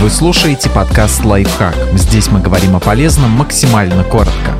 Вы 0.00 0.08
слушаете 0.08 0.70
подкаст 0.70 1.26
«Лайфхак». 1.26 1.74
Здесь 1.92 2.28
мы 2.28 2.40
говорим 2.40 2.74
о 2.74 2.80
полезном 2.80 3.32
максимально 3.32 4.02
коротко. 4.02 4.54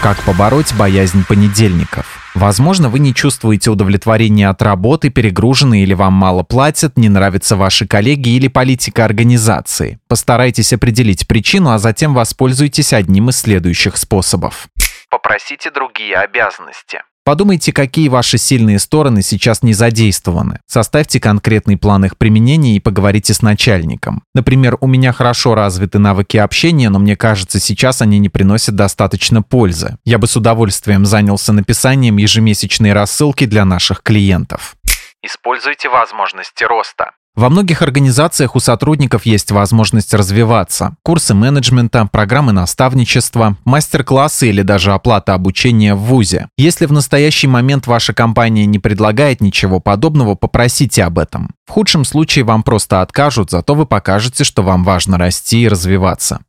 Как 0.00 0.22
побороть 0.22 0.72
боязнь 0.74 1.24
понедельников? 1.26 2.30
Возможно, 2.36 2.90
вы 2.90 3.00
не 3.00 3.12
чувствуете 3.12 3.70
удовлетворения 3.70 4.48
от 4.48 4.62
работы, 4.62 5.10
перегружены 5.10 5.82
или 5.82 5.94
вам 5.94 6.12
мало 6.12 6.44
платят, 6.44 6.96
не 6.96 7.08
нравятся 7.08 7.56
ваши 7.56 7.88
коллеги 7.88 8.28
или 8.28 8.46
политика 8.46 9.04
организации. 9.04 9.98
Постарайтесь 10.06 10.72
определить 10.72 11.26
причину, 11.26 11.70
а 11.70 11.80
затем 11.80 12.14
воспользуйтесь 12.14 12.92
одним 12.92 13.30
из 13.30 13.40
следующих 13.40 13.96
способов. 13.96 14.68
Попросите 15.10 15.72
другие 15.72 16.14
обязанности. 16.14 17.02
Подумайте, 17.28 17.74
какие 17.74 18.08
ваши 18.08 18.38
сильные 18.38 18.78
стороны 18.78 19.20
сейчас 19.20 19.62
не 19.62 19.74
задействованы. 19.74 20.60
Составьте 20.64 21.20
конкретный 21.20 21.76
план 21.76 22.06
их 22.06 22.16
применения 22.16 22.74
и 22.74 22.80
поговорите 22.80 23.34
с 23.34 23.42
начальником. 23.42 24.22
Например, 24.34 24.78
у 24.80 24.86
меня 24.86 25.12
хорошо 25.12 25.54
развиты 25.54 25.98
навыки 25.98 26.38
общения, 26.38 26.88
но 26.88 26.98
мне 26.98 27.16
кажется, 27.16 27.60
сейчас 27.60 28.00
они 28.00 28.18
не 28.18 28.30
приносят 28.30 28.76
достаточно 28.76 29.42
пользы. 29.42 29.98
Я 30.06 30.16
бы 30.16 30.26
с 30.26 30.36
удовольствием 30.36 31.04
занялся 31.04 31.52
написанием 31.52 32.16
ежемесячной 32.16 32.94
рассылки 32.94 33.44
для 33.44 33.66
наших 33.66 34.02
клиентов. 34.02 34.76
Используйте 35.22 35.90
возможности 35.90 36.64
роста. 36.64 37.10
Во 37.38 37.50
многих 37.50 37.82
организациях 37.82 38.56
у 38.56 38.58
сотрудников 38.58 39.24
есть 39.24 39.52
возможность 39.52 40.12
развиваться. 40.12 40.96
Курсы 41.04 41.34
менеджмента, 41.34 42.04
программы 42.10 42.50
наставничества, 42.50 43.56
мастер-классы 43.64 44.48
или 44.48 44.62
даже 44.62 44.92
оплата 44.92 45.34
обучения 45.34 45.94
в 45.94 46.00
ВУЗе. 46.00 46.48
Если 46.56 46.86
в 46.86 46.90
настоящий 46.90 47.46
момент 47.46 47.86
ваша 47.86 48.12
компания 48.12 48.66
не 48.66 48.80
предлагает 48.80 49.40
ничего 49.40 49.78
подобного, 49.78 50.34
попросите 50.34 51.04
об 51.04 51.16
этом. 51.20 51.54
В 51.64 51.70
худшем 51.70 52.04
случае 52.04 52.44
вам 52.44 52.64
просто 52.64 53.02
откажут, 53.02 53.52
зато 53.52 53.76
вы 53.76 53.86
покажете, 53.86 54.42
что 54.42 54.64
вам 54.64 54.82
важно 54.82 55.16
расти 55.16 55.62
и 55.62 55.68
развиваться. 55.68 56.40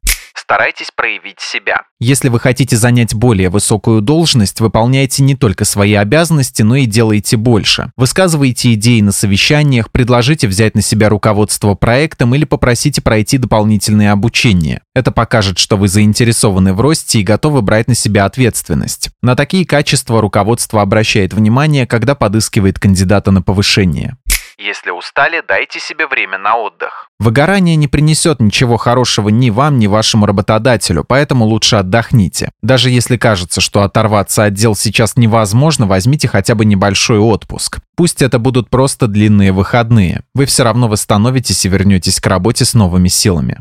Старайтесь 0.41 0.87
проявить 0.95 1.41
себя. 1.41 1.81
Если 1.99 2.29
вы 2.29 2.39
хотите 2.39 2.77
занять 2.77 3.13
более 3.13 3.49
высокую 3.49 4.01
должность, 4.01 4.61
выполняйте 4.61 5.21
не 5.21 5.35
только 5.35 5.65
свои 5.65 5.95
обязанности, 5.95 6.61
но 6.61 6.77
и 6.77 6.85
делайте 6.85 7.35
больше. 7.35 7.91
Высказывайте 7.97 8.73
идеи 8.75 9.01
на 9.01 9.11
совещаниях, 9.11 9.91
предложите 9.91 10.47
взять 10.47 10.75
на 10.75 10.81
себя 10.81 11.09
руководство 11.09 11.75
проектом 11.75 12.33
или 12.35 12.45
попросите 12.45 13.01
пройти 13.01 13.37
дополнительное 13.37 14.13
обучение. 14.13 14.81
Это 14.95 15.11
покажет, 15.11 15.59
что 15.59 15.75
вы 15.75 15.89
заинтересованы 15.89 16.73
в 16.73 16.79
росте 16.79 17.19
и 17.19 17.23
готовы 17.23 17.61
брать 17.61 17.89
на 17.89 17.95
себя 17.95 18.23
ответственность. 18.23 19.09
На 19.21 19.35
такие 19.35 19.65
качества 19.65 20.21
руководство 20.21 20.81
обращает 20.81 21.33
внимание, 21.33 21.85
когда 21.85 22.15
подыскивает 22.15 22.79
кандидата 22.79 23.31
на 23.31 23.41
повышение. 23.41 24.15
Если 24.59 24.91
устали, 24.91 25.41
дайте 25.47 25.79
себе 25.79 26.05
время 26.05 26.37
на 26.37 26.57
отдых. 26.57 27.09
Выгорание 27.17 27.77
не 27.77 27.87
принесет 27.87 28.41
ничего 28.41 28.75
хорошего 28.75 29.29
ни 29.29 29.49
вам, 29.49 29.79
ни 29.79 29.87
вашему 29.87 30.25
работодателю, 30.25 31.05
поэтому 31.07 31.45
лучше 31.45 31.77
отдохните. 31.77 32.51
Даже 32.61 32.89
если 32.89 33.15
кажется, 33.15 33.61
что 33.61 33.83
оторваться 33.83 34.43
от 34.43 34.53
дел 34.53 34.75
сейчас 34.75 35.15
невозможно, 35.15 35.87
возьмите 35.87 36.27
хотя 36.27 36.55
бы 36.55 36.65
небольшой 36.65 37.19
отпуск. 37.19 37.79
Пусть 37.95 38.21
это 38.21 38.37
будут 38.37 38.69
просто 38.69 39.07
длинные 39.07 39.53
выходные. 39.53 40.23
Вы 40.33 40.45
все 40.45 40.63
равно 40.63 40.89
восстановитесь 40.89 41.65
и 41.65 41.69
вернетесь 41.69 42.19
к 42.19 42.27
работе 42.27 42.65
с 42.65 42.73
новыми 42.73 43.07
силами 43.07 43.59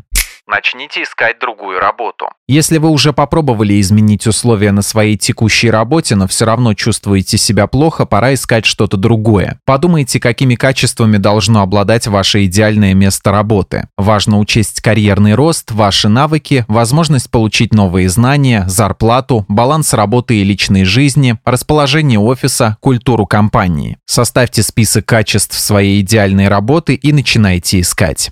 начните 0.49 1.03
искать 1.03 1.39
другую 1.39 1.79
работу. 1.79 2.29
Если 2.47 2.79
вы 2.79 2.89
уже 2.89 3.13
попробовали 3.13 3.79
изменить 3.79 4.25
условия 4.27 4.71
на 4.71 4.81
своей 4.81 5.17
текущей 5.17 5.69
работе, 5.69 6.15
но 6.15 6.27
все 6.27 6.45
равно 6.45 6.73
чувствуете 6.73 7.37
себя 7.37 7.67
плохо, 7.67 8.05
пора 8.05 8.33
искать 8.33 8.65
что-то 8.65 8.97
другое. 8.97 9.59
Подумайте, 9.65 10.19
какими 10.19 10.55
качествами 10.55 11.17
должно 11.17 11.61
обладать 11.61 12.07
ваше 12.07 12.45
идеальное 12.45 12.93
место 12.93 13.31
работы. 13.31 13.87
Важно 13.97 14.39
учесть 14.39 14.81
карьерный 14.81 15.35
рост, 15.35 15.71
ваши 15.71 16.09
навыки, 16.09 16.65
возможность 16.67 17.29
получить 17.29 17.73
новые 17.73 18.09
знания, 18.09 18.65
зарплату, 18.67 19.45
баланс 19.47 19.93
работы 19.93 20.37
и 20.37 20.43
личной 20.43 20.83
жизни, 20.83 21.37
расположение 21.45 22.19
офиса, 22.19 22.77
культуру 22.79 23.27
компании. 23.27 23.97
Составьте 24.05 24.63
список 24.63 25.05
качеств 25.05 25.57
своей 25.57 26.01
идеальной 26.01 26.47
работы 26.47 26.95
и 26.95 27.13
начинайте 27.13 27.79
искать. 27.79 28.31